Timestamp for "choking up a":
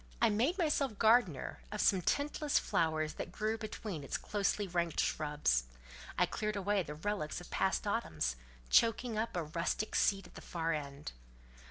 8.71-9.43